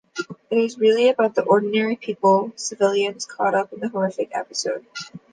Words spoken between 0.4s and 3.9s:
It is really about the ordinary people, civilians, caught up in